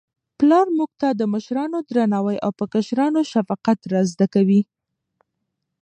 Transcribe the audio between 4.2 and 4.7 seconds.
کوي.